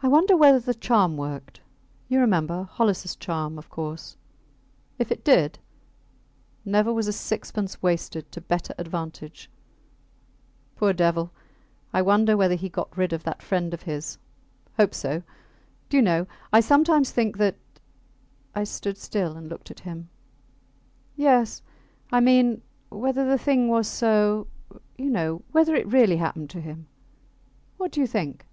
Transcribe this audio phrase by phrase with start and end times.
[0.00, 1.60] I wonder whether the charm worked
[2.08, 4.16] you remember Holliss charm, of course.
[4.96, 5.58] If it did...
[6.64, 9.50] Never was a sixpence wasted to better advantage!
[10.76, 11.32] Poor devil!
[11.92, 14.18] I wonder whether he got rid of that friend of his.
[14.76, 15.24] Hope so....
[15.88, 17.56] Do you know, I sometimes think that
[18.54, 20.10] I stood still and looked at him.
[21.16, 21.60] Yes...
[22.12, 24.46] I mean, whether the thing was so,
[24.96, 25.42] you know...
[25.50, 26.86] whether it really happened to him....
[27.78, 28.44] What do you think?